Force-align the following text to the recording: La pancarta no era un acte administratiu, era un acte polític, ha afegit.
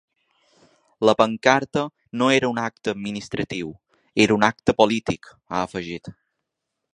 La 1.07 1.13
pancarta 1.19 1.83
no 2.21 2.29
era 2.37 2.49
un 2.53 2.61
acte 2.61 2.93
administratiu, 2.95 3.69
era 4.27 4.39
un 4.39 4.47
acte 4.49 4.77
polític, 4.81 5.31
ha 5.51 5.63
afegit. 5.69 6.11